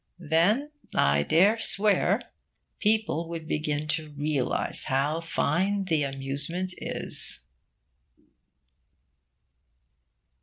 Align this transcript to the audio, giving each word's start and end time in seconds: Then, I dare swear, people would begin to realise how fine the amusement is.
Then, 0.17 0.71
I 0.95 1.21
dare 1.21 1.59
swear, 1.59 2.19
people 2.79 3.29
would 3.29 3.47
begin 3.47 3.87
to 3.89 4.09
realise 4.09 4.85
how 4.85 5.21
fine 5.21 5.83
the 5.83 6.01
amusement 6.01 6.73
is. 6.79 7.41